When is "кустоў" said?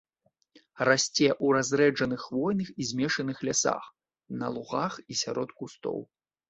5.63-5.99